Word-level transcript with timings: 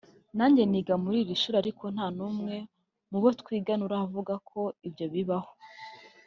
nanjye 0.37 0.63
niga 0.67 0.93
muri 1.03 1.17
iri 1.23 1.35
shuri 1.41 1.57
ariko 1.63 1.83
nta 1.95 2.07
n’umwe 2.17 2.55
mu 3.09 3.17
bo 3.21 3.29
twigana 3.39 3.83
uravuga 3.87 4.33
ko 4.49 4.61
ibyo 4.87 5.05
bibaho 5.13 5.51